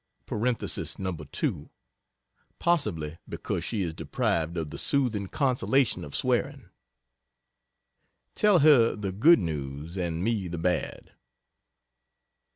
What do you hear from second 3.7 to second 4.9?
is deprived of the